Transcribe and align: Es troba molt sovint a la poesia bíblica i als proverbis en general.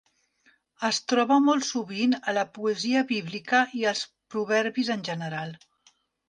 Es 0.87 0.99
troba 1.11 1.35
molt 1.49 1.67
sovint 1.67 2.15
a 2.31 2.35
la 2.37 2.45
poesia 2.55 3.03
bíblica 3.13 3.61
i 3.83 3.87
als 3.93 4.03
proverbis 4.37 4.91
en 4.97 5.05
general. 5.13 5.55